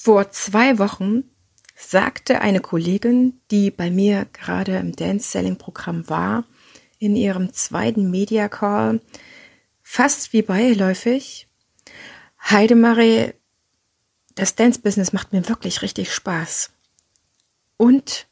Vor 0.00 0.30
zwei 0.30 0.78
Wochen 0.78 1.24
sagte 1.74 2.40
eine 2.40 2.60
Kollegin, 2.60 3.40
die 3.50 3.72
bei 3.72 3.90
mir 3.90 4.28
gerade 4.32 4.76
im 4.76 4.94
Dance 4.94 5.28
Selling 5.28 5.58
Programm 5.58 6.08
war, 6.08 6.44
in 7.00 7.16
ihrem 7.16 7.52
zweiten 7.52 8.08
Media 8.08 8.48
Call, 8.48 9.00
fast 9.82 10.32
wie 10.32 10.42
beiläufig, 10.42 11.48
Heidemarie, 12.40 13.34
das 14.36 14.54
Dance 14.54 14.80
Business 14.80 15.12
macht 15.12 15.32
mir 15.32 15.48
wirklich 15.48 15.82
richtig 15.82 16.14
Spaß. 16.14 16.70
Und 17.76 18.28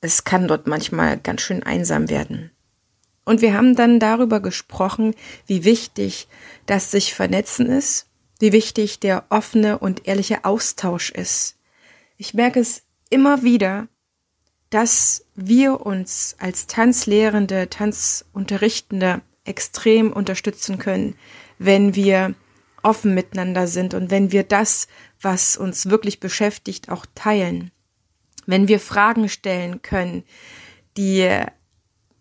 es 0.00 0.24
kann 0.24 0.48
dort 0.48 0.66
manchmal 0.66 1.18
ganz 1.18 1.42
schön 1.42 1.62
einsam 1.62 2.08
werden. 2.08 2.50
Und 3.26 3.42
wir 3.42 3.52
haben 3.52 3.76
dann 3.76 4.00
darüber 4.00 4.40
gesprochen, 4.40 5.14
wie 5.46 5.64
wichtig 5.64 6.28
das 6.64 6.90
sich 6.90 7.12
vernetzen 7.12 7.66
ist, 7.66 8.06
wie 8.40 8.52
wichtig 8.52 8.98
der 8.98 9.24
offene 9.28 9.78
und 9.78 10.08
ehrliche 10.08 10.44
Austausch 10.44 11.10
ist. 11.10 11.56
Ich 12.16 12.34
merke 12.34 12.58
es 12.58 12.82
immer 13.10 13.42
wieder, 13.42 13.86
dass 14.70 15.24
wir 15.34 15.84
uns 15.84 16.36
als 16.38 16.66
Tanzlehrende, 16.66 17.68
Tanzunterrichtende 17.68 19.20
extrem 19.44 20.12
unterstützen 20.12 20.78
können, 20.78 21.16
wenn 21.58 21.94
wir 21.94 22.34
offen 22.82 23.14
miteinander 23.14 23.66
sind 23.66 23.94
und 23.94 24.10
wenn 24.10 24.32
wir 24.32 24.42
das, 24.42 24.88
was 25.20 25.56
uns 25.56 25.90
wirklich 25.90 26.18
beschäftigt, 26.18 26.88
auch 26.88 27.04
teilen. 27.14 27.70
Wenn 28.46 28.68
wir 28.68 28.80
Fragen 28.80 29.28
stellen 29.28 29.82
können, 29.82 30.24
die 30.96 31.28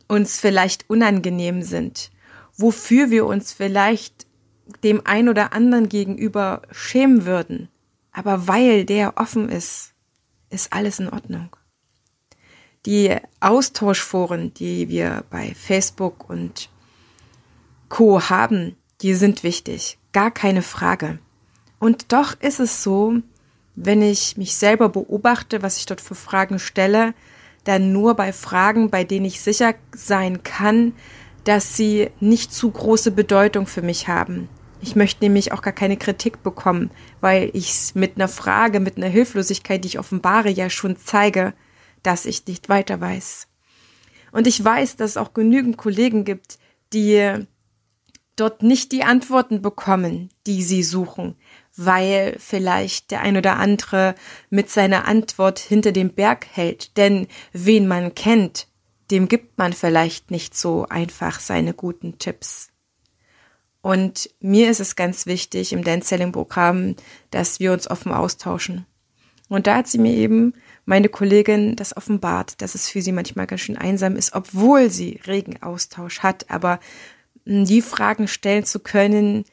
uns 0.08 0.39
vielleicht 0.39 0.89
unangenehm 0.89 1.61
sind, 1.61 2.11
wofür 2.58 3.09
wir 3.09 3.25
uns 3.25 3.53
vielleicht 3.53 4.27
dem 4.84 5.02
ein 5.05 5.30
oder 5.30 5.54
anderen 5.54 5.90
gegenüber 5.90 6.62
schämen 6.72 7.26
würden, 7.26 7.70
aber 8.12 8.48
weil 8.48 8.86
der 8.86 9.18
offen 9.18 9.50
ist, 9.50 9.94
ist 10.50 10.73
alles 10.73 11.00
in 11.00 11.09
Ordnung. 11.09 11.55
Die 12.86 13.16
Austauschforen, 13.39 14.53
die 14.53 14.89
wir 14.89 15.23
bei 15.30 15.53
Facebook 15.53 16.30
und 16.30 16.70
Co 17.89 18.22
haben, 18.30 18.76
die 19.02 19.14
sind 19.14 19.44
wichtig, 19.44 19.98
gar 20.14 20.31
keine 20.31 20.61
Frage. 20.61 21.20
Und 21.80 22.11
doch 22.11 22.39
ist 22.39 22.59
es 22.59 22.83
so, 22.83 23.16
wenn 23.76 24.02
ich 24.02 24.38
mich 24.38 24.56
selber 24.56 24.89
beobachte, 24.89 25.61
was 25.61 25.78
ich 25.78 25.86
dort 25.86 26.02
für 26.02 26.16
Fragen 26.16 26.59
stelle, 26.59 27.14
dann 27.64 27.92
nur 27.92 28.16
bei 28.16 28.33
Fragen, 28.33 28.89
bei 28.89 29.04
denen 29.04 29.26
ich 29.26 29.42
sicher 29.42 29.73
sein 29.94 30.44
kann, 30.44 30.94
dass 31.44 31.76
sie 31.76 32.09
nicht 32.20 32.54
zu 32.54 32.72
große 32.72 33.11
Bedeutung 33.11 33.67
für 33.67 33.81
mich 33.81 34.08
haben. 34.08 34.50
Ich 34.81 34.95
möchte 34.95 35.23
nämlich 35.23 35.52
auch 35.52 35.61
gar 35.61 35.73
keine 35.73 35.97
Kritik 35.97 36.41
bekommen, 36.41 36.91
weil 37.19 37.49
ich 37.53 37.91
mit 37.95 38.16
einer 38.16 38.30
Frage, 38.30 38.80
mit 38.80 38.97
einer 38.97 39.08
Hilflosigkeit, 39.08 39.83
die 39.83 39.89
ich 39.89 39.99
offenbare, 39.99 40.49
ja 40.49 40.69
schon 40.69 40.95
zeige, 40.97 41.53
dass 42.02 42.25
ich 42.25 42.45
nicht 42.47 42.69
weiter 42.69 43.02
weiß. 43.02 43.47
Und 44.31 44.47
ich 44.47 44.63
weiß, 44.63 44.95
dass 44.95 45.11
es 45.11 45.17
auch 45.17 45.33
genügend 45.33 45.77
Kollegen 45.77 46.23
gibt, 46.23 46.59
die 46.94 47.45
dort 48.36 48.63
nicht 48.63 48.91
die 48.91 49.03
Antworten 49.03 49.61
bekommen, 49.61 50.30
die 50.47 50.63
sie 50.63 50.83
suchen, 50.83 51.36
weil 51.75 52.38
vielleicht 52.39 53.11
der 53.11 53.21
ein 53.21 53.36
oder 53.36 53.58
andere 53.58 54.16
mit 54.49 54.69
seiner 54.69 55.05
Antwort 55.08 55.59
hinter 55.59 55.91
dem 55.91 56.14
Berg 56.14 56.47
hält. 56.52 56.95
Denn 56.95 57.27
wen 57.52 57.88
man 57.88 58.16
kennt, 58.16 58.67
dem 59.11 59.27
gibt 59.27 59.58
man 59.58 59.73
vielleicht 59.73 60.31
nicht 60.31 60.55
so 60.55 60.86
einfach 60.88 61.39
seine 61.39 61.73
guten 61.73 62.17
Tipps. 62.17 62.69
Und 63.81 64.30
mir 64.39 64.69
ist 64.69 64.80
es 64.80 64.95
ganz 64.95 65.25
wichtig 65.25 65.72
im 65.73 65.83
Dance 65.83 66.09
Selling 66.09 66.31
Programm, 66.31 66.95
dass 67.31 67.59
wir 67.59 67.72
uns 67.72 67.89
offen 67.89 68.11
austauschen. 68.11 68.86
Und 69.47 69.67
da 69.67 69.77
hat 69.77 69.88
sie 69.88 69.97
mir 69.97 70.13
eben 70.13 70.53
meine 70.86 71.09
Kollegin 71.09 71.75
das 71.75 71.95
offenbart, 71.95 72.61
dass 72.61 72.75
es 72.75 72.89
für 72.89 73.02
sie 73.02 73.11
manchmal 73.11 73.47
ganz 73.47 73.61
schön 73.61 73.77
einsam 73.77 74.16
ist, 74.16 74.33
obwohl 74.33 74.89
sie 74.89 75.19
regen 75.25 75.61
Austausch 75.61 76.20
hat, 76.20 76.49
aber 76.49 76.80
die 77.45 77.81
Fragen 77.81 78.27
stellen 78.27 78.64
zu 78.64 78.80
können, 78.80 79.45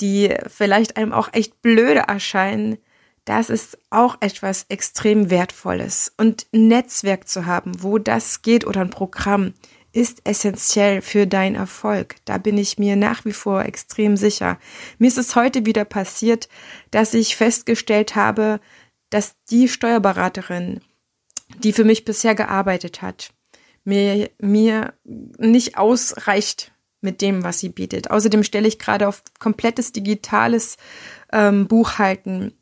die 0.00 0.34
vielleicht 0.48 0.96
einem 0.96 1.12
auch 1.12 1.28
echt 1.32 1.60
blöde 1.62 2.00
erscheinen, 2.08 2.78
das 3.24 3.50
ist 3.50 3.78
auch 3.90 4.16
etwas 4.20 4.66
extrem 4.68 5.30
Wertvolles. 5.30 6.12
Und 6.16 6.46
ein 6.52 6.68
Netzwerk 6.68 7.28
zu 7.28 7.46
haben, 7.46 7.82
wo 7.82 7.98
das 7.98 8.42
geht 8.42 8.66
oder 8.66 8.80
ein 8.80 8.90
Programm, 8.90 9.54
ist 9.92 10.22
essentiell 10.24 11.02
für 11.02 11.26
deinen 11.26 11.54
Erfolg. 11.54 12.16
Da 12.24 12.38
bin 12.38 12.56
ich 12.58 12.78
mir 12.78 12.96
nach 12.96 13.24
wie 13.24 13.32
vor 13.32 13.64
extrem 13.64 14.16
sicher. 14.16 14.58
Mir 14.98 15.08
ist 15.08 15.18
es 15.18 15.36
heute 15.36 15.66
wieder 15.66 15.84
passiert, 15.84 16.48
dass 16.90 17.14
ich 17.14 17.36
festgestellt 17.36 18.16
habe, 18.16 18.60
dass 19.10 19.34
die 19.50 19.68
Steuerberaterin, 19.68 20.80
die 21.58 21.72
für 21.72 21.84
mich 21.84 22.04
bisher 22.04 22.34
gearbeitet 22.34 23.02
hat, 23.02 23.32
mir, 23.84 24.30
mir 24.38 24.94
nicht 25.04 25.76
ausreicht 25.76 26.72
mit 27.02 27.20
dem, 27.20 27.42
was 27.42 27.58
sie 27.58 27.68
bietet. 27.68 28.10
Außerdem 28.10 28.44
stelle 28.44 28.68
ich 28.68 28.78
gerade 28.78 29.08
auf 29.08 29.22
komplettes 29.38 29.92
digitales 29.92 30.76
ähm, 31.32 31.66
Buchhalten 31.66 32.54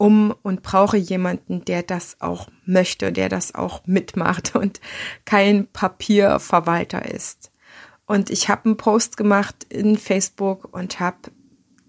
um 0.00 0.34
und 0.42 0.62
brauche 0.62 0.96
jemanden, 0.96 1.62
der 1.66 1.82
das 1.82 2.16
auch 2.20 2.48
möchte, 2.64 3.12
der 3.12 3.28
das 3.28 3.54
auch 3.54 3.86
mitmacht 3.86 4.54
und 4.56 4.80
kein 5.26 5.66
Papierverwalter 5.66 7.04
ist. 7.04 7.52
Und 8.06 8.30
ich 8.30 8.48
habe 8.48 8.64
einen 8.64 8.76
Post 8.78 9.18
gemacht 9.18 9.66
in 9.68 9.98
Facebook 9.98 10.74
und 10.74 11.00
habe 11.00 11.30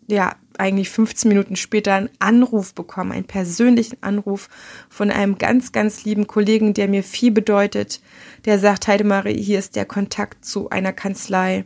ja 0.08 0.36
eigentlich 0.58 0.90
15 0.90 1.30
Minuten 1.30 1.56
später 1.56 1.94
einen 1.94 2.10
Anruf 2.20 2.76
bekommen, 2.76 3.14
einen 3.14 3.24
persönlichen 3.24 4.04
Anruf 4.04 4.50
von 4.90 5.10
einem 5.10 5.38
ganz, 5.38 5.72
ganz 5.72 6.04
lieben 6.04 6.28
Kollegen, 6.28 6.74
der 6.74 6.90
mir 6.90 7.04
viel 7.04 7.32
bedeutet. 7.32 8.02
Der 8.44 8.60
sagt, 8.60 8.90
Heidemarie, 8.90 9.42
hier 9.42 9.58
ist 9.58 9.78
der 9.78 9.86
Kontakt 9.86 10.44
zu 10.44 10.70
einer 10.70 10.92
Kanzlei 10.92 11.66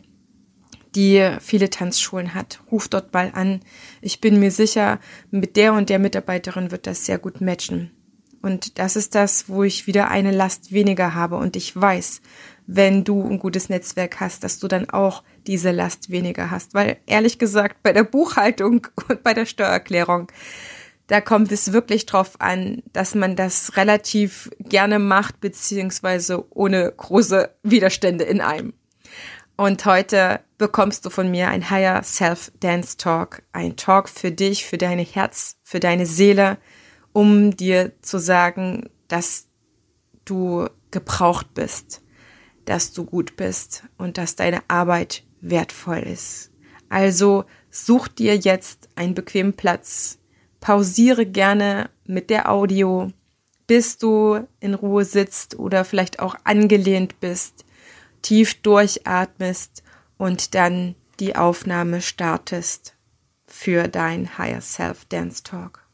die 0.95 1.38
viele 1.41 1.69
Tanzschulen 1.69 2.33
hat. 2.33 2.59
Ruf 2.72 2.88
dort 2.88 3.13
mal 3.13 3.31
an. 3.33 3.61
Ich 4.01 4.22
bin 4.22 4.39
mir 4.39 4.51
sicher, 4.51 5.00
mit 5.31 5.56
der 5.57 5.73
und 5.73 5.89
der 5.89 6.00
Mitarbeiterin 6.00 6.72
wird 6.72 6.88
das 6.88 7.06
sehr 7.06 7.17
gut 7.17 7.41
matchen. 7.41 7.91
Und 8.41 8.78
das 8.78 8.95
ist 8.95 9.16
das, 9.16 9.50
wo 9.50 9.63
ich 9.63 9.88
wieder 9.88 10.09
eine 10.09 10.31
Last 10.31 10.72
weniger 10.72 11.16
habe. 11.16 11.38
Und 11.38 11.55
ich 11.55 11.75
weiß, 11.75 12.22
wenn 12.67 13.03
du 13.03 13.28
ein 13.28 13.39
gutes 13.39 13.69
Netzwerk 13.69 14.19
hast, 14.19 14.44
dass 14.44 14.59
du 14.59 14.67
dann 14.67 14.89
auch 14.89 15.23
diese 15.47 15.72
Last 15.72 16.09
weniger 16.09 16.51
hast. 16.51 16.73
Weil 16.73 16.97
ehrlich 17.07 17.39
gesagt, 17.39 17.81
bei 17.84 17.91
der 17.91 18.03
Buchhaltung 18.03 18.88
und 19.09 19.23
bei 19.23 19.34
der 19.34 19.45
Steuererklärung, 19.45 20.31
da 21.07 21.22
kommt 21.22 21.51
es 21.51 21.73
wirklich 21.73 22.05
drauf 22.05 22.39
an, 22.39 22.81
dass 22.94 23.13
man 23.16 23.35
das 23.35 23.78
relativ 23.78 24.50
gerne 24.59 24.97
macht, 25.00 25.39
beziehungsweise 25.39 26.45
ohne 26.51 26.91
große 26.95 27.50
Widerstände 27.63 28.25
in 28.25 28.41
einem. 28.41 28.73
Und 29.57 29.85
heute 29.85 30.41
bekommst 30.57 31.05
du 31.05 31.09
von 31.09 31.31
mir 31.31 31.47
ein 31.47 31.69
Higher 31.69 32.03
Self 32.03 32.51
Dance 32.59 32.97
Talk, 32.97 33.41
ein 33.53 33.77
Talk 33.77 34.09
für 34.09 34.31
dich, 34.31 34.66
für 34.66 34.77
deine 34.77 35.03
Herz, 35.03 35.55
für 35.63 35.79
deine 35.79 36.05
Seele, 36.05 36.57
um 37.13 37.55
dir 37.55 37.93
zu 38.01 38.19
sagen, 38.19 38.89
dass 39.07 39.47
du 40.25 40.67
gebraucht 40.91 41.53
bist, 41.53 42.01
dass 42.66 42.91
du 42.91 43.05
gut 43.05 43.38
bist 43.38 43.83
und 43.97 44.17
dass 44.17 44.35
deine 44.35 44.61
Arbeit 44.67 45.23
wertvoll 45.39 45.99
ist. 45.99 46.51
Also 46.89 47.45
such 47.69 48.09
dir 48.09 48.35
jetzt 48.35 48.89
einen 48.95 49.13
bequemen 49.13 49.53
Platz, 49.53 50.19
pausiere 50.59 51.25
gerne 51.25 51.89
mit 52.05 52.29
der 52.29 52.51
Audio, 52.51 53.11
bis 53.67 53.97
du 53.97 54.45
in 54.59 54.73
Ruhe 54.73 55.05
sitzt 55.05 55.57
oder 55.57 55.85
vielleicht 55.85 56.19
auch 56.19 56.35
angelehnt 56.43 57.22
bist 57.22 57.65
tief 58.25 58.59
durchatmest 58.63 59.84
und 60.18 60.56
dann 60.56 60.96
die 61.19 61.36
Aufnahme 61.36 62.02
startest 62.02 62.96
für 63.47 63.88
dein 63.88 64.40
Higher 64.40 64.62
Self 64.62 65.06
Dance 65.06 65.44
Talk. 65.44 65.86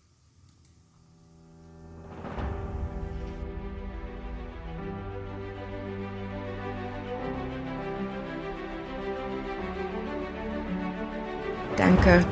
Danke, 11.76 12.26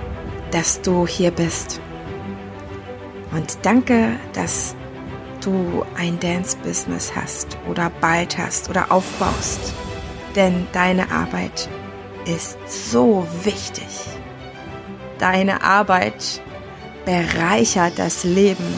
dass 0.51 0.81
du 0.81 1.05
hier 1.05 1.31
bist. 1.31 1.81
Und 3.31 3.57
danke, 3.63 4.17
dass 4.31 4.75
du 5.43 5.85
ein 5.97 6.19
Dance-Business 6.21 7.13
hast 7.15 7.57
oder 7.67 7.91
bald 7.99 8.37
hast 8.37 8.69
oder 8.69 8.91
aufbaust 8.91 9.73
denn 10.35 10.67
deine 10.71 11.11
Arbeit 11.11 11.69
ist 12.25 12.57
so 12.67 13.27
wichtig. 13.43 13.87
Deine 15.17 15.63
Arbeit 15.63 16.41
bereichert 17.05 17.93
das 17.97 18.23
Leben 18.23 18.73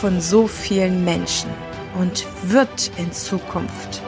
von 0.00 0.20
so 0.20 0.46
vielen 0.46 1.04
Menschen 1.04 1.50
und 1.98 2.26
wird 2.42 2.90
in 2.98 3.12
Zukunft 3.12 4.02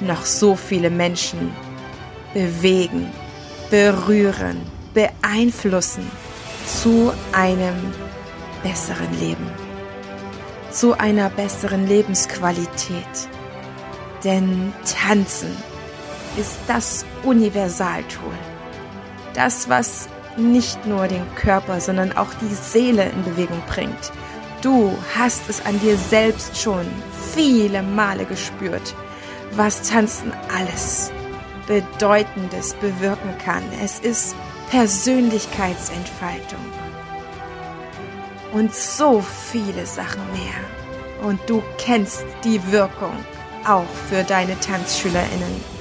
noch 0.00 0.24
so 0.24 0.56
viele 0.56 0.90
Menschen 0.90 1.54
bewegen, 2.32 3.10
berühren, 3.70 4.60
beeinflussen 4.94 6.10
zu 6.66 7.12
einem 7.32 7.94
besseren 8.62 9.20
Leben, 9.20 9.50
zu 10.70 10.98
einer 10.98 11.30
besseren 11.30 11.86
Lebensqualität. 11.86 13.28
Denn 14.24 14.72
Tanzen 14.84 15.56
ist 16.36 16.58
das 16.66 17.04
Universaltool. 17.22 18.34
Das, 19.34 19.68
was 19.68 20.08
nicht 20.36 20.86
nur 20.86 21.06
den 21.08 21.24
Körper, 21.34 21.80
sondern 21.80 22.16
auch 22.16 22.32
die 22.40 22.54
Seele 22.54 23.04
in 23.04 23.24
Bewegung 23.24 23.62
bringt. 23.68 24.12
Du 24.62 24.96
hast 25.16 25.48
es 25.48 25.64
an 25.64 25.78
dir 25.80 25.96
selbst 25.96 26.60
schon 26.60 26.86
viele 27.34 27.82
Male 27.82 28.24
gespürt, 28.24 28.94
was 29.52 29.82
Tanzen 29.82 30.32
alles 30.54 31.10
Bedeutendes 31.66 32.74
bewirken 32.74 33.36
kann. 33.44 33.62
Es 33.82 33.98
ist 33.98 34.34
Persönlichkeitsentfaltung 34.70 36.60
und 38.52 38.74
so 38.74 39.20
viele 39.20 39.86
Sachen 39.86 40.22
mehr. 40.32 41.28
Und 41.28 41.40
du 41.46 41.62
kennst 41.78 42.24
die 42.44 42.60
Wirkung 42.70 43.12
auch 43.66 43.88
für 44.08 44.22
deine 44.22 44.58
Tanzschülerinnen 44.60 45.75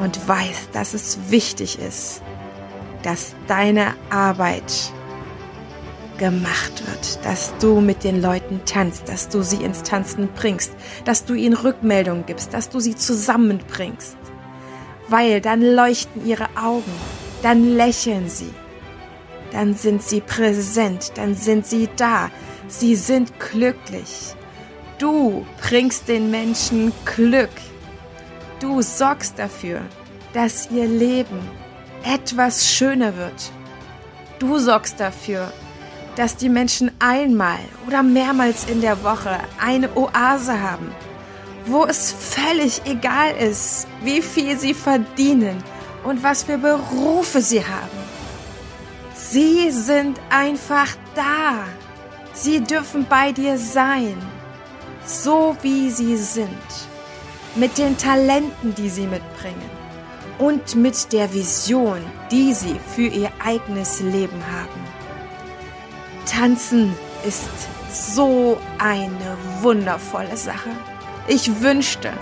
und 0.00 0.28
weißt, 0.28 0.70
dass 0.72 0.94
es 0.94 1.18
wichtig 1.30 1.78
ist, 1.78 2.22
dass 3.02 3.34
deine 3.46 3.94
Arbeit 4.10 4.92
gemacht 6.18 6.82
wird, 6.86 7.24
dass 7.24 7.52
du 7.58 7.80
mit 7.80 8.04
den 8.04 8.22
Leuten 8.22 8.60
tanzt, 8.66 9.08
dass 9.08 9.28
du 9.28 9.42
sie 9.42 9.62
ins 9.64 9.82
Tanzen 9.82 10.28
bringst, 10.34 10.72
dass 11.04 11.24
du 11.24 11.34
ihnen 11.34 11.54
Rückmeldungen 11.54 12.26
gibst, 12.26 12.54
dass 12.54 12.68
du 12.68 12.80
sie 12.80 12.94
zusammenbringst. 12.94 14.16
Weil 15.08 15.40
dann 15.40 15.60
leuchten 15.60 16.26
ihre 16.26 16.48
Augen, 16.56 16.92
dann 17.42 17.76
lächeln 17.76 18.28
sie, 18.28 18.52
dann 19.52 19.74
sind 19.74 20.02
sie 20.02 20.20
präsent, 20.20 21.12
dann 21.16 21.34
sind 21.34 21.66
sie 21.66 21.88
da, 21.96 22.30
sie 22.68 22.96
sind 22.96 23.38
glücklich. 23.38 24.34
Du 24.98 25.44
bringst 25.60 26.08
den 26.08 26.30
Menschen 26.30 26.92
Glück. 27.04 27.50
Du 28.64 28.80
sorgst 28.80 29.38
dafür, 29.38 29.82
dass 30.32 30.70
ihr 30.70 30.86
Leben 30.86 31.38
etwas 32.02 32.66
schöner 32.66 33.14
wird. 33.14 33.52
Du 34.38 34.58
sorgst 34.58 34.98
dafür, 34.98 35.52
dass 36.16 36.38
die 36.38 36.48
Menschen 36.48 36.90
einmal 36.98 37.58
oder 37.86 38.02
mehrmals 38.02 38.64
in 38.64 38.80
der 38.80 39.04
Woche 39.04 39.38
eine 39.60 39.94
Oase 39.94 40.58
haben, 40.62 40.90
wo 41.66 41.84
es 41.84 42.10
völlig 42.10 42.80
egal 42.86 43.32
ist, 43.36 43.86
wie 44.02 44.22
viel 44.22 44.58
sie 44.58 44.72
verdienen 44.72 45.62
und 46.02 46.22
was 46.22 46.44
für 46.44 46.56
Berufe 46.56 47.42
sie 47.42 47.60
haben. 47.60 47.98
Sie 49.14 49.70
sind 49.72 50.18
einfach 50.30 50.96
da. 51.14 51.66
Sie 52.32 52.60
dürfen 52.60 53.04
bei 53.10 53.30
dir 53.30 53.58
sein, 53.58 54.16
so 55.04 55.54
wie 55.60 55.90
sie 55.90 56.16
sind, 56.16 56.48
mit 57.56 57.78
den 57.78 57.96
Talenten, 57.96 58.74
die 58.74 58.88
sie 58.88 59.06
mitbringen 59.06 59.70
und 60.38 60.74
mit 60.74 61.12
der 61.12 61.32
Vision, 61.32 62.00
die 62.30 62.52
sie 62.52 62.78
für 62.94 63.06
ihr 63.06 63.30
eigenes 63.44 64.00
Leben 64.00 64.42
haben. 64.46 64.80
Tanzen 66.26 66.94
ist 67.26 67.48
so 67.92 68.58
eine 68.78 69.36
wundervolle 69.60 70.36
Sache. 70.36 70.70
Ich 71.28 71.60
wünschte, 71.60 72.12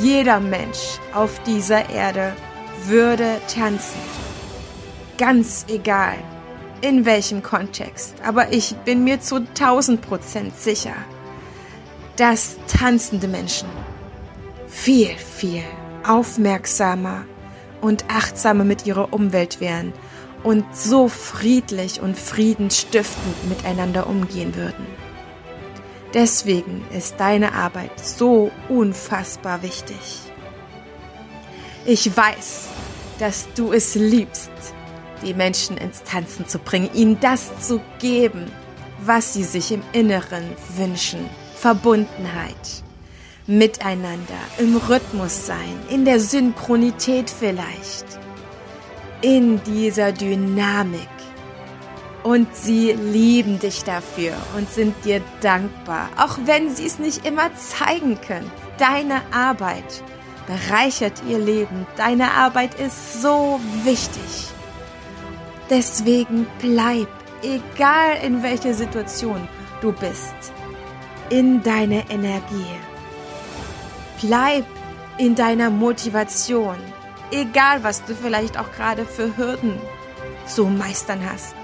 jeder 0.00 0.40
Mensch 0.40 0.98
auf 1.12 1.42
dieser 1.42 1.90
Erde 1.90 2.32
würde 2.84 3.40
tanzen. 3.52 4.00
Ganz 5.18 5.66
egal, 5.68 6.14
in 6.80 7.04
welchem 7.04 7.42
Kontext. 7.42 8.14
Aber 8.24 8.52
ich 8.52 8.74
bin 8.84 9.04
mir 9.04 9.20
zu 9.20 9.36
1000 9.36 10.00
Prozent 10.00 10.58
sicher, 10.58 10.94
dass 12.16 12.56
tanzende 12.68 13.28
Menschen 13.28 13.68
viel, 14.70 15.08
viel 15.08 15.64
aufmerksamer 16.06 17.24
und 17.80 18.04
achtsamer 18.08 18.64
mit 18.64 18.86
ihrer 18.86 19.12
Umwelt 19.12 19.60
wären 19.60 19.92
und 20.42 20.64
so 20.74 21.08
friedlich 21.08 22.00
und 22.00 22.16
friedensstiftend 22.16 23.48
miteinander 23.48 24.06
umgehen 24.06 24.54
würden. 24.54 24.86
Deswegen 26.14 26.84
ist 26.96 27.16
deine 27.18 27.52
Arbeit 27.52 28.00
so 28.00 28.50
unfassbar 28.68 29.62
wichtig. 29.62 29.98
Ich 31.84 32.16
weiß, 32.16 32.68
dass 33.18 33.48
du 33.54 33.72
es 33.72 33.94
liebst, 33.94 34.50
die 35.22 35.34
Menschen 35.34 35.76
ins 35.76 36.02
Tanzen 36.02 36.48
zu 36.48 36.58
bringen, 36.58 36.90
ihnen 36.94 37.20
das 37.20 37.50
zu 37.60 37.80
geben, 37.98 38.50
was 39.04 39.34
sie 39.34 39.44
sich 39.44 39.72
im 39.72 39.82
Inneren 39.92 40.44
wünschen. 40.76 41.28
Verbundenheit, 41.54 42.82
miteinander, 43.46 44.38
im 44.58 44.76
Rhythmus 44.76 45.46
sein, 45.46 45.78
in 45.88 46.04
der 46.04 46.20
Synchronität 46.20 47.30
vielleicht, 47.30 48.04
in 49.22 49.62
dieser 49.64 50.12
Dynamik. 50.12 51.08
Und 52.22 52.54
sie 52.54 52.92
lieben 52.92 53.58
dich 53.58 53.82
dafür 53.84 54.34
und 54.56 54.70
sind 54.70 54.94
dir 55.04 55.22
dankbar, 55.40 56.10
auch 56.18 56.38
wenn 56.44 56.74
sie 56.74 56.86
es 56.86 56.98
nicht 56.98 57.26
immer 57.26 57.50
zeigen 57.54 58.20
können. 58.20 58.50
Deine 58.78 59.22
Arbeit 59.32 60.02
bereichert 60.46 61.22
ihr 61.28 61.38
Leben. 61.38 61.86
Deine 61.96 62.32
Arbeit 62.32 62.74
ist 62.74 63.22
so 63.22 63.60
wichtig. 63.84 64.48
Deswegen 65.70 66.46
bleib, 66.60 67.08
egal 67.42 68.18
in 68.24 68.42
welcher 68.42 68.74
Situation 68.74 69.48
du 69.80 69.92
bist, 69.92 70.34
in 71.30 71.62
deiner 71.62 72.10
Energie. 72.10 72.66
Bleib 74.20 74.66
in 75.18 75.34
deiner 75.34 75.70
Motivation, 75.70 76.76
egal 77.30 77.82
was 77.82 78.04
du 78.04 78.14
vielleicht 78.14 78.58
auch 78.58 78.70
gerade 78.72 79.04
für 79.04 79.36
Hürden 79.36 79.78
zu 80.46 80.66
meistern 80.66 81.20
hast. 81.30 81.54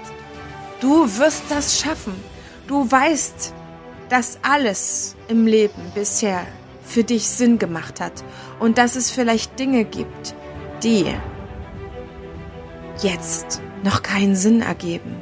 Du 0.79 1.05
wirst 1.17 1.43
das 1.49 1.79
schaffen. 1.79 2.13
Du 2.67 2.89
weißt, 2.89 3.53
dass 4.09 4.39
alles 4.41 5.15
im 5.27 5.45
Leben 5.45 5.91
bisher 5.93 6.45
für 6.83 7.03
dich 7.03 7.27
Sinn 7.27 7.59
gemacht 7.59 7.99
hat 7.99 8.23
und 8.59 8.77
dass 8.77 8.95
es 8.95 9.11
vielleicht 9.11 9.59
Dinge 9.59 9.83
gibt, 9.83 10.35
die 10.83 11.05
jetzt 13.01 13.61
noch 13.83 14.01
keinen 14.03 14.35
Sinn 14.35 14.61
ergeben, 14.61 15.15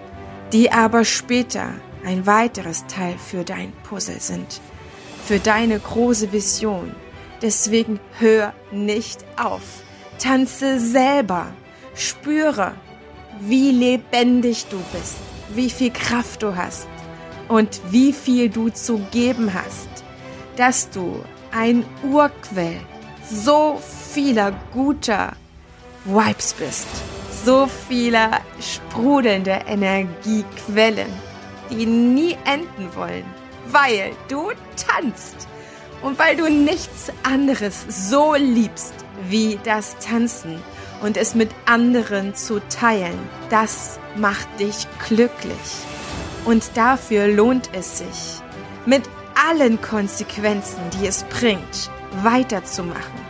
die 0.53 0.71
aber 0.71 1.03
später 1.03 1.69
ein 2.05 2.25
weiteres 2.25 2.85
Teil 2.87 3.15
für 3.17 3.43
dein 3.43 3.73
Puzzle 3.83 4.19
sind, 4.19 4.61
für 5.25 5.39
deine 5.39 5.79
große 5.79 6.31
Vision. 6.31 6.95
Deswegen 7.41 7.99
hör 8.19 8.53
nicht 8.71 9.25
auf. 9.37 9.61
Tanze 10.19 10.79
selber. 10.79 11.47
Spüre, 11.93 12.73
wie 13.39 13.71
lebendig 13.71 14.65
du 14.69 14.77
bist, 14.91 15.17
wie 15.53 15.69
viel 15.69 15.91
Kraft 15.91 16.43
du 16.43 16.55
hast 16.55 16.87
und 17.47 17.79
wie 17.89 18.11
viel 18.11 18.49
du 18.49 18.69
zu 18.69 18.99
geben 19.11 19.53
hast, 19.53 19.87
dass 20.57 20.89
du 20.89 21.23
ein 21.51 21.85
Urquell 22.03 22.81
so 23.29 23.81
vieler 24.13 24.51
guter 24.73 25.33
Vibes 26.03 26.53
bist, 26.53 26.87
so 27.45 27.67
vieler 27.87 28.41
sprudelnder 28.59 29.65
Energiequellen 29.67 31.11
die 31.69 31.85
nie 31.85 32.37
enden 32.45 32.95
wollen, 32.95 33.25
weil 33.67 34.11
du 34.27 34.51
tanzt 34.75 35.47
und 36.05 36.19
weil 36.19 36.37
du 36.37 36.47
nichts 36.47 37.11
anderes 37.23 37.83
so 37.89 38.35
liebst 38.35 38.93
wie 39.27 39.57
das 39.63 39.97
Tanzen 39.97 40.61
und 41.01 41.17
es 41.17 41.33
mit 41.33 41.49
anderen 41.65 42.35
zu 42.35 42.59
teilen. 42.69 43.17
Das 43.49 43.99
macht 44.15 44.47
dich 44.59 44.85
glücklich 45.07 45.57
und 46.45 46.77
dafür 46.77 47.27
lohnt 47.27 47.71
es 47.73 47.97
sich, 47.97 48.43
mit 48.85 49.01
allen 49.49 49.81
Konsequenzen, 49.81 50.79
die 50.93 51.07
es 51.07 51.23
bringt, 51.23 51.89
weiterzumachen. 52.21 53.25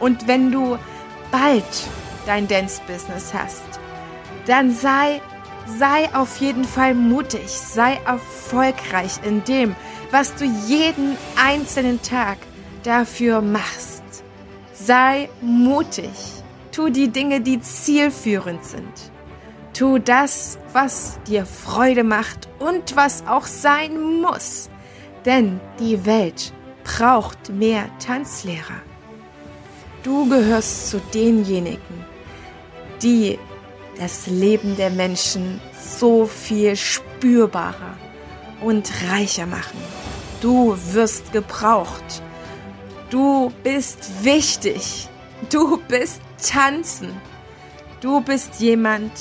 Und 0.00 0.26
wenn 0.26 0.50
du 0.50 0.76
bald 1.30 1.64
dein 2.26 2.48
Dance-Business 2.48 3.32
hast, 3.32 3.62
dann 4.46 4.74
sei 4.74 5.20
sei 5.76 6.08
auf 6.14 6.38
jeden 6.38 6.64
Fall 6.64 6.94
mutig, 6.94 7.48
sei 7.48 8.00
erfolgreich 8.06 9.20
in 9.22 9.44
dem, 9.44 9.76
was 10.10 10.34
du 10.34 10.44
jeden 10.44 11.16
einzelnen 11.36 12.00
Tag 12.02 12.38
dafür 12.82 13.40
machst. 13.40 14.02
Sei 14.72 15.28
mutig, 15.40 16.10
tu 16.72 16.88
die 16.88 17.08
Dinge, 17.08 17.40
die 17.40 17.60
zielführend 17.60 18.64
sind. 18.64 19.12
Tu 19.74 19.98
das, 19.98 20.58
was 20.72 21.18
dir 21.26 21.44
Freude 21.44 22.04
macht 22.04 22.48
und 22.58 22.96
was 22.96 23.26
auch 23.26 23.46
sein 23.46 24.20
muss. 24.22 24.70
Denn 25.24 25.60
die 25.78 26.06
Welt 26.06 26.52
braucht 26.84 27.50
mehr 27.50 27.86
Tanzlehrer. 27.98 28.80
Du 30.02 30.28
gehörst 30.28 30.90
zu 30.90 31.00
denjenigen, 31.12 32.04
die 33.02 33.38
das 33.98 34.26
Leben 34.26 34.76
der 34.76 34.90
Menschen 34.90 35.60
so 35.78 36.24
viel 36.26 36.76
spürbarer 36.76 37.96
und 38.60 38.90
reicher 39.10 39.46
machen. 39.46 39.78
Du 40.40 40.76
wirst 40.92 41.32
gebraucht. 41.32 42.22
Du 43.10 43.52
bist 43.62 44.24
wichtig. 44.24 45.08
Du 45.50 45.78
bist 45.88 46.20
tanzen. 46.40 47.10
Du 48.00 48.20
bist 48.20 48.60
jemand, 48.60 49.12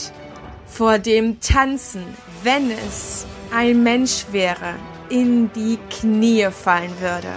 vor 0.67 1.00
dem 1.00 1.39
Tanzen, 1.39 2.03
wenn 2.44 2.70
es 2.70 3.25
ein 3.51 3.82
Mensch 3.82 4.25
wäre, 4.32 4.75
in 5.10 5.51
die 5.53 5.79
Knie 5.89 6.50
fallen 6.51 6.94
würde 7.00 7.34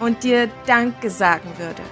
und 0.00 0.24
dir 0.24 0.48
Danke 0.66 1.10
sagen 1.10 1.50
würde 1.58 1.82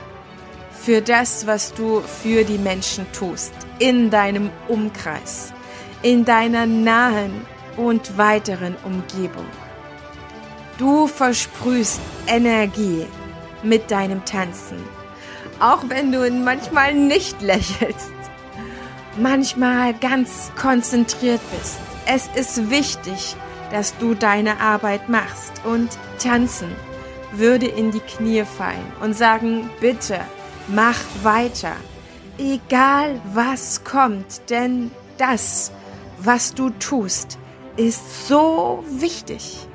für 0.86 1.00
das, 1.02 1.46
was 1.48 1.74
du 1.74 2.00
für 2.00 2.44
die 2.44 2.58
Menschen 2.58 3.06
tust, 3.12 3.52
in 3.80 4.08
deinem 4.08 4.50
Umkreis, 4.68 5.52
in 6.02 6.24
deiner 6.24 6.64
nahen 6.66 7.44
und 7.76 8.18
weiteren 8.18 8.76
Umgebung. 8.84 9.46
Du 10.78 11.06
versprühst 11.06 12.00
Energie 12.26 13.06
mit 13.62 13.90
deinem 13.90 14.24
Tanzen, 14.24 14.78
auch 15.58 15.84
wenn 15.88 16.12
du 16.12 16.30
manchmal 16.30 16.94
nicht 16.94 17.40
lächelst, 17.52 18.12
manchmal 19.16 19.94
ganz 19.94 20.52
konzentriert 20.60 21.40
bist. 21.50 21.78
Es 22.06 22.28
ist 22.34 22.70
wichtig, 22.70 23.36
dass 23.70 23.96
du 23.98 24.14
deine 24.14 24.60
Arbeit 24.60 25.08
machst 25.08 25.62
und 25.64 25.88
tanzen 26.22 26.68
würde 27.32 27.66
in 27.66 27.90
die 27.90 28.00
Knie 28.00 28.44
fallen 28.44 28.92
und 29.00 29.14
sagen, 29.14 29.70
bitte, 29.80 30.20
mach 30.68 30.98
weiter, 31.22 31.72
egal 32.38 33.20
was 33.32 33.82
kommt, 33.84 34.50
denn 34.50 34.90
das, 35.18 35.72
was 36.18 36.54
du 36.54 36.70
tust, 36.70 37.38
ist 37.76 38.28
so 38.28 38.84
wichtig. 38.88 39.66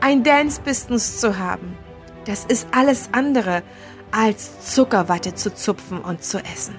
Ein 0.00 0.22
Dance-Business 0.22 1.20
zu 1.20 1.38
haben, 1.38 1.76
das 2.24 2.44
ist 2.44 2.68
alles 2.72 3.10
andere 3.12 3.62
als 4.10 4.74
Zuckerwatte 4.74 5.34
zu 5.34 5.54
zupfen 5.54 6.00
und 6.00 6.24
zu 6.24 6.38
essen. 6.38 6.76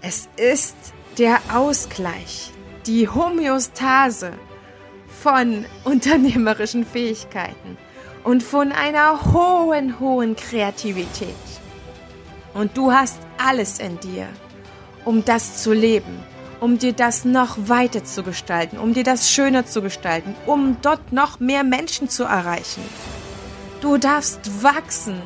Es 0.00 0.28
ist 0.36 0.76
der 1.18 1.38
Ausgleich, 1.52 2.52
die 2.86 3.08
Homöostase 3.08 4.32
von 5.22 5.64
unternehmerischen 5.84 6.86
Fähigkeiten 6.86 7.76
und 8.24 8.42
von 8.42 8.72
einer 8.72 9.32
hohen, 9.32 9.98
hohen 9.98 10.36
Kreativität. 10.36 11.34
Und 12.54 12.76
du 12.76 12.92
hast 12.92 13.20
alles 13.36 13.78
in 13.78 13.98
dir, 14.00 14.28
um 15.04 15.24
das 15.24 15.62
zu 15.62 15.72
leben, 15.72 16.18
um 16.60 16.78
dir 16.78 16.92
das 16.92 17.24
noch 17.24 17.56
weiter 17.68 18.04
zu 18.04 18.22
gestalten, 18.22 18.78
um 18.78 18.94
dir 18.94 19.04
das 19.04 19.30
schöner 19.30 19.66
zu 19.66 19.82
gestalten, 19.82 20.34
um 20.46 20.76
dort 20.82 21.12
noch 21.12 21.40
mehr 21.40 21.64
Menschen 21.64 22.08
zu 22.08 22.24
erreichen. 22.24 22.82
Du 23.80 23.96
darfst 23.96 24.62
wachsen, 24.62 25.22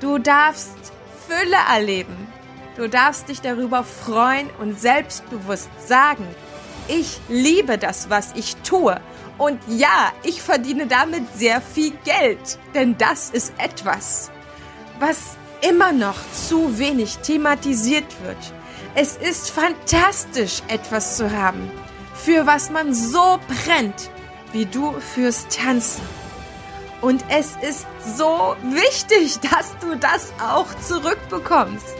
du 0.00 0.18
darfst 0.18 0.76
Fülle 1.26 1.56
erleben, 1.72 2.28
du 2.76 2.88
darfst 2.88 3.28
dich 3.28 3.40
darüber 3.40 3.84
freuen 3.84 4.48
und 4.60 4.80
selbstbewusst 4.80 5.70
sagen, 5.86 6.26
ich 6.88 7.20
liebe 7.28 7.78
das, 7.78 8.10
was 8.10 8.32
ich 8.34 8.56
tue. 8.56 9.00
Und 9.38 9.60
ja, 9.68 10.12
ich 10.22 10.42
verdiene 10.42 10.86
damit 10.86 11.22
sehr 11.36 11.60
viel 11.60 11.92
Geld, 12.04 12.58
denn 12.74 12.98
das 12.98 13.30
ist 13.30 13.54
etwas, 13.58 14.30
was 14.98 15.36
immer 15.68 15.92
noch 15.92 16.16
zu 16.32 16.78
wenig 16.78 17.18
thematisiert 17.18 18.04
wird. 18.24 18.59
Es 18.94 19.16
ist 19.16 19.50
fantastisch, 19.50 20.62
etwas 20.66 21.16
zu 21.16 21.30
haben, 21.30 21.70
für 22.14 22.46
was 22.46 22.70
man 22.70 22.92
so 22.92 23.38
brennt, 23.46 24.10
wie 24.52 24.66
du 24.66 24.92
fürs 24.98 25.46
Tanzen. 25.48 26.02
Und 27.00 27.24
es 27.28 27.54
ist 27.62 27.86
so 28.16 28.56
wichtig, 28.62 29.38
dass 29.50 29.76
du 29.80 29.96
das 29.96 30.32
auch 30.42 30.66
zurückbekommst 30.80 31.96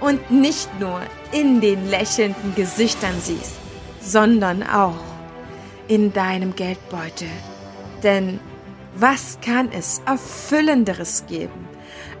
und 0.00 0.30
nicht 0.30 0.68
nur 0.78 1.00
in 1.32 1.60
den 1.60 1.90
lächelnden 1.90 2.54
Gesichtern 2.54 3.20
siehst, 3.20 3.56
sondern 4.00 4.62
auch 4.62 4.94
in 5.88 6.12
deinem 6.12 6.54
Geldbeutel. 6.54 7.28
Denn 8.04 8.38
was 8.94 9.38
kann 9.44 9.70
es 9.72 10.00
erfüllenderes 10.06 11.24
geben, 11.26 11.68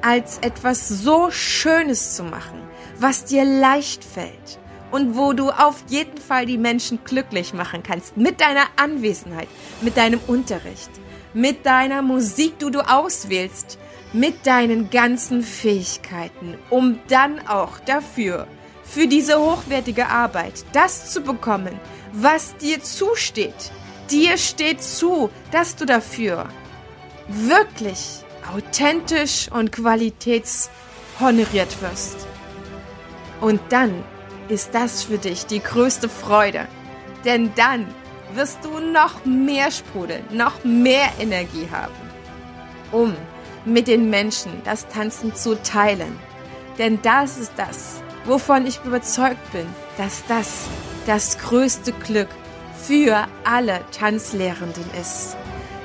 als 0.02 0.38
etwas 0.38 0.88
so 0.88 1.30
Schönes 1.30 2.16
zu 2.16 2.24
machen, 2.24 2.67
was 2.98 3.24
dir 3.24 3.44
leicht 3.44 4.04
fällt 4.04 4.58
und 4.90 5.16
wo 5.16 5.32
du 5.32 5.50
auf 5.50 5.84
jeden 5.88 6.18
Fall 6.18 6.46
die 6.46 6.58
Menschen 6.58 7.00
glücklich 7.04 7.52
machen 7.52 7.82
kannst 7.82 8.16
mit 8.16 8.40
deiner 8.40 8.66
Anwesenheit, 8.76 9.48
mit 9.80 9.96
deinem 9.96 10.20
Unterricht, 10.26 10.90
mit 11.34 11.66
deiner 11.66 12.02
Musik, 12.02 12.58
die 12.58 12.70
du 12.70 12.80
auswählst, 12.80 13.78
mit 14.12 14.46
deinen 14.46 14.90
ganzen 14.90 15.42
Fähigkeiten, 15.42 16.56
um 16.70 16.98
dann 17.08 17.46
auch 17.46 17.78
dafür, 17.80 18.46
für 18.84 19.06
diese 19.06 19.38
hochwertige 19.38 20.08
Arbeit, 20.08 20.64
das 20.72 21.12
zu 21.12 21.20
bekommen, 21.20 21.78
was 22.12 22.56
dir 22.56 22.82
zusteht. 22.82 23.70
Dir 24.10 24.38
steht 24.38 24.82
zu, 24.82 25.28
dass 25.50 25.76
du 25.76 25.84
dafür 25.84 26.48
wirklich 27.28 28.24
authentisch 28.54 29.50
und 29.52 29.72
qualitätshonoriert 29.72 31.82
wirst. 31.82 32.27
Und 33.40 33.60
dann 33.70 34.04
ist 34.48 34.74
das 34.74 35.02
für 35.02 35.18
dich 35.18 35.46
die 35.46 35.62
größte 35.62 36.08
Freude, 36.08 36.66
denn 37.24 37.52
dann 37.54 37.86
wirst 38.34 38.64
du 38.64 38.78
noch 38.80 39.24
mehr 39.24 39.70
sprudeln, 39.70 40.24
noch 40.30 40.64
mehr 40.64 41.08
Energie 41.18 41.68
haben, 41.70 41.94
um 42.92 43.14
mit 43.64 43.88
den 43.88 44.10
Menschen 44.10 44.62
das 44.64 44.88
Tanzen 44.88 45.34
zu 45.34 45.60
teilen. 45.62 46.18
Denn 46.78 47.00
das 47.02 47.38
ist 47.38 47.52
das, 47.56 48.02
wovon 48.24 48.66
ich 48.66 48.80
überzeugt 48.84 49.52
bin, 49.52 49.66
dass 49.96 50.24
das 50.26 50.66
das 51.06 51.38
größte 51.38 51.92
Glück 51.92 52.28
für 52.82 53.26
alle 53.44 53.80
Tanzlehrenden 53.92 54.84
ist. 55.00 55.36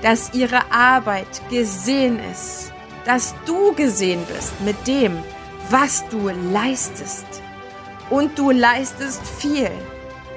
Dass 0.02 0.34
ihre 0.34 0.72
Arbeit 0.72 1.42
gesehen 1.50 2.20
ist, 2.32 2.72
dass 3.06 3.34
du 3.46 3.74
gesehen 3.74 4.24
bist 4.28 4.60
mit 4.62 4.88
dem, 4.88 5.18
was 5.70 6.08
du 6.10 6.29
leistest. 6.29 7.25
Und 8.10 8.38
du 8.38 8.51
leistest 8.51 9.22
viel. 9.25 9.72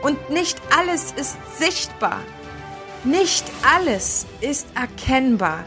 Und 0.02 0.30
nicht 0.30 0.60
alles 0.76 1.12
ist 1.12 1.36
sichtbar. 1.58 2.20
Nicht 3.04 3.44
alles 3.76 4.26
ist 4.40 4.66
erkennbar. 4.74 5.64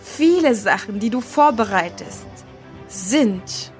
Viele 0.00 0.54
Sachen, 0.54 0.98
die 0.98 1.10
du 1.10 1.20
vorbereitest, 1.20 2.26
sind 2.88 3.72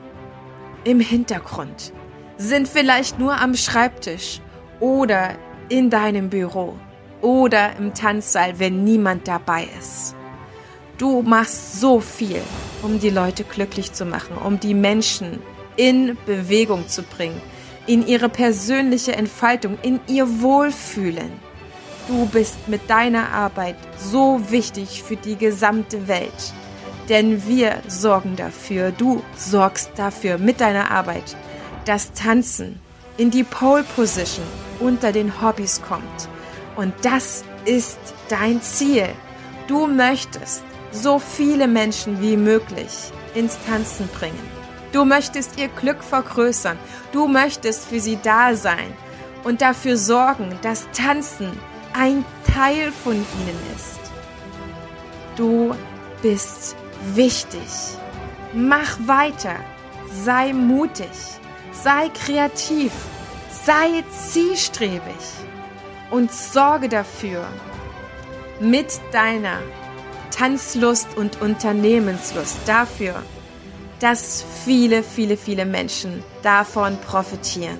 im 0.84 1.00
Hintergrund, 1.00 1.92
sind 2.36 2.68
vielleicht 2.68 3.18
nur 3.18 3.40
am 3.40 3.54
Schreibtisch 3.54 4.40
oder 4.80 5.30
in 5.68 5.90
deinem 5.90 6.30
Büro 6.30 6.76
oder 7.20 7.76
im 7.76 7.94
Tanzsaal, 7.94 8.58
wenn 8.58 8.84
niemand 8.84 9.26
dabei 9.26 9.68
ist. 9.78 10.14
Du 10.98 11.22
machst 11.22 11.80
so 11.80 12.00
viel, 12.00 12.40
um 12.82 12.98
die 12.98 13.10
Leute 13.10 13.44
glücklich 13.44 13.92
zu 13.92 14.06
machen, 14.06 14.36
um 14.38 14.58
die 14.58 14.74
Menschen 14.74 15.40
in 15.76 16.16
Bewegung 16.24 16.88
zu 16.88 17.02
bringen, 17.02 17.40
in 17.86 18.06
ihre 18.06 18.28
persönliche 18.30 19.14
Entfaltung, 19.14 19.78
in 19.82 20.00
ihr 20.06 20.40
Wohlfühlen. 20.40 21.30
Du 22.08 22.26
bist 22.26 22.68
mit 22.68 22.88
deiner 22.88 23.30
Arbeit 23.30 23.76
so 23.98 24.40
wichtig 24.48 25.02
für 25.02 25.16
die 25.16 25.36
gesamte 25.36 26.08
Welt. 26.08 26.54
Denn 27.08 27.46
wir 27.46 27.82
sorgen 27.88 28.34
dafür, 28.36 28.90
du 28.90 29.22
sorgst 29.36 29.90
dafür 29.96 30.38
mit 30.38 30.60
deiner 30.60 30.90
Arbeit, 30.90 31.36
dass 31.84 32.12
Tanzen 32.12 32.80
in 33.16 33.30
die 33.30 33.44
Pole 33.44 33.84
Position 33.84 34.46
unter 34.80 35.12
den 35.12 35.40
Hobbys 35.40 35.82
kommt 35.82 36.28
und 36.76 36.92
das 37.02 37.44
ist 37.64 37.98
dein 38.28 38.60
Ziel. 38.62 39.08
Du 39.66 39.86
möchtest 39.86 40.62
so 40.90 41.18
viele 41.18 41.68
Menschen 41.68 42.20
wie 42.20 42.36
möglich 42.36 43.12
ins 43.34 43.58
Tanzen 43.66 44.08
bringen. 44.08 44.56
Du 44.92 45.04
möchtest 45.04 45.58
ihr 45.58 45.68
Glück 45.68 46.02
vergrößern. 46.02 46.78
Du 47.12 47.28
möchtest 47.28 47.86
für 47.86 48.00
sie 48.00 48.18
da 48.22 48.54
sein 48.54 48.92
und 49.44 49.60
dafür 49.60 49.96
sorgen, 49.96 50.58
dass 50.62 50.86
Tanzen 50.92 51.52
ein 51.92 52.24
Teil 52.52 52.92
von 52.92 53.14
ihnen 53.14 53.58
ist. 53.74 54.00
Du 55.36 55.74
bist 56.22 56.76
wichtig. 57.14 57.68
Mach 58.54 58.96
weiter. 59.06 59.56
Sei 60.24 60.52
mutig. 60.52 61.10
Sei 61.72 62.08
kreativ. 62.08 62.92
Sei 63.64 64.04
zielstrebig 64.10 65.14
und 66.10 66.32
sorge 66.32 66.88
dafür, 66.88 67.44
mit 68.60 69.00
deiner 69.12 69.58
Tanzlust 70.36 71.16
und 71.16 71.40
Unternehmenslust 71.40 72.58
dafür, 72.66 73.22
dass 74.00 74.44
viele, 74.64 75.02
viele, 75.02 75.38
viele 75.38 75.64
Menschen 75.64 76.22
davon 76.42 76.98
profitieren 76.98 77.78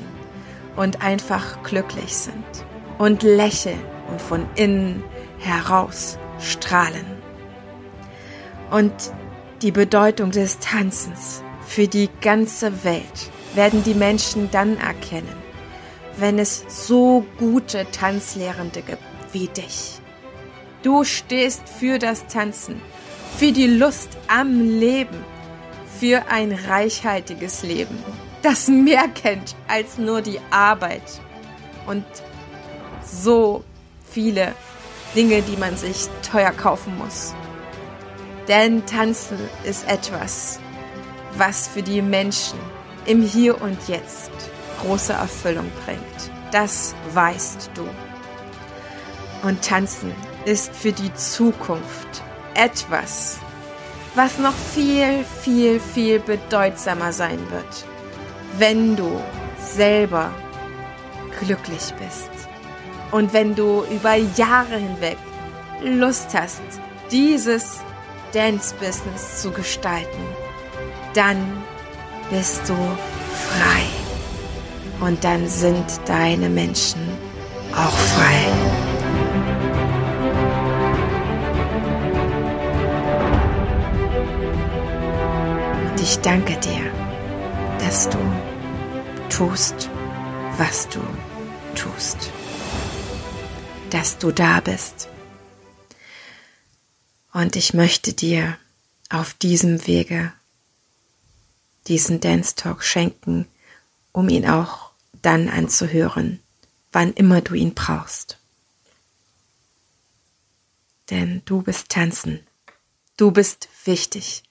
und 0.75 1.02
einfach 1.02 1.62
glücklich 1.62 2.16
sind 2.16 2.44
und 2.96 3.22
lächeln 3.22 3.80
und 4.10 4.22
von 4.22 4.46
innen 4.54 5.04
heraus 5.38 6.18
strahlen. 6.40 7.04
Und 8.70 8.94
die 9.60 9.72
Bedeutung 9.72 10.30
des 10.30 10.58
Tanzens 10.58 11.42
für 11.66 11.88
die 11.88 12.08
ganze 12.22 12.84
Welt 12.84 13.30
werden 13.54 13.84
die 13.84 13.94
Menschen 13.94 14.50
dann 14.50 14.78
erkennen, 14.78 15.36
wenn 16.16 16.38
es 16.38 16.64
so 16.68 17.26
gute 17.38 17.86
Tanzlehrende 17.90 18.80
gibt 18.80 19.02
wie 19.32 19.48
dich. 19.48 20.00
Du 20.83 21.04
stehst 21.04 21.68
für 21.68 21.99
das 21.99 22.26
Tanzen, 22.26 22.80
für 23.37 23.52
die 23.52 23.66
Lust 23.66 24.11
am 24.28 24.61
Leben, 24.78 25.25
für 25.99 26.25
ein 26.30 26.52
reichhaltiges 26.52 27.62
Leben, 27.62 27.99
das 28.42 28.68
mehr 28.68 29.09
kennt 29.09 29.56
als 29.66 29.99
nur 29.99 30.23
die 30.23 30.40
Arbeit 30.50 31.21
und 31.87 32.04
so 33.02 33.64
viele 34.11 34.54
Dinge, 35.14 35.42
die 35.42 35.56
man 35.56 35.76
sich 35.76 36.09
teuer 36.30 36.52
kaufen 36.52 36.97
muss. 36.99 37.35
Denn 38.49 38.85
Tanzen 38.87 39.38
ist 39.64 39.88
etwas, 39.88 40.61
was 41.37 41.66
für 41.66 41.83
die 41.83 42.02
Menschen 42.02 42.59
im 43.06 43.23
Hier 43.23 43.61
und 43.61 43.88
Jetzt 43.88 44.30
große 44.83 45.12
Erfüllung 45.12 45.71
bringt. 45.85 46.30
Das 46.52 46.95
weißt 47.12 47.71
du. 47.75 47.88
Und 49.47 49.62
Tanzen 49.62 50.12
ist 50.46 50.74
für 50.74 50.92
die 50.92 51.12
Zukunft 51.14 52.22
etwas, 52.54 53.38
was 54.14 54.38
noch 54.38 54.54
viel, 54.54 55.24
viel, 55.42 55.80
viel 55.80 56.20
bedeutsamer 56.20 57.12
sein 57.12 57.38
wird, 57.50 57.84
wenn 58.56 58.96
du 58.96 59.20
selber 59.60 60.30
glücklich 61.40 61.92
bist 61.98 62.30
und 63.10 63.32
wenn 63.32 63.54
du 63.54 63.84
über 63.90 64.14
Jahre 64.14 64.76
hinweg 64.76 65.18
Lust 65.82 66.28
hast, 66.32 66.62
dieses 67.10 67.80
Dance-Business 68.32 69.42
zu 69.42 69.50
gestalten, 69.50 70.22
dann 71.14 71.62
bist 72.30 72.62
du 72.68 72.74
frei. 72.74 73.82
Und 75.00 75.22
dann 75.22 75.46
sind 75.48 75.84
deine 76.06 76.48
Menschen 76.48 77.00
auch 77.72 77.92
frei. 77.92 78.75
Ich 86.08 86.18
danke 86.18 86.56
dir, 86.60 86.92
dass 87.80 88.08
du 88.08 88.18
tust, 89.28 89.90
was 90.56 90.88
du 90.88 91.00
tust. 91.75 92.30
Dass 93.90 94.16
du 94.16 94.30
da 94.30 94.60
bist. 94.60 95.08
Und 97.32 97.56
ich 97.56 97.75
möchte 97.75 98.12
dir 98.12 98.56
auf 99.10 99.34
diesem 99.34 99.84
Wege 99.88 100.32
diesen 101.88 102.20
Dance 102.20 102.54
Talk 102.54 102.84
schenken, 102.84 103.48
um 104.12 104.28
ihn 104.28 104.48
auch 104.48 104.92
dann 105.22 105.48
anzuhören, 105.48 106.38
wann 106.92 107.14
immer 107.14 107.40
du 107.40 107.54
ihn 107.54 107.75
brauchst. 107.75 108.38
Denn 111.10 111.42
du 111.46 111.62
bist 111.62 111.88
tanzen. 111.88 112.46
Du 113.16 113.32
bist 113.32 113.68
wichtig. 113.84 114.44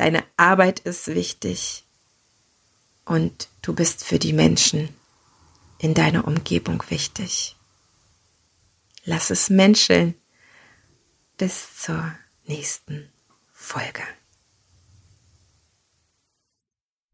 Deine 0.00 0.24
Arbeit 0.38 0.80
ist 0.80 1.08
wichtig. 1.08 1.84
Und 3.04 3.48
du 3.60 3.74
bist 3.74 4.02
für 4.02 4.18
die 4.18 4.32
Menschen 4.32 4.88
in 5.76 5.92
deiner 5.92 6.26
Umgebung 6.26 6.82
wichtig. 6.88 7.54
Lass 9.04 9.28
es 9.28 9.50
menscheln. 9.50 10.14
Bis 11.36 11.76
zur 11.76 12.14
nächsten 12.46 13.12
Folge. 13.52 14.00